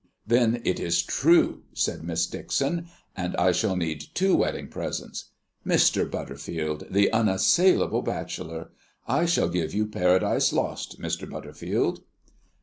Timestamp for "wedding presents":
4.35-5.25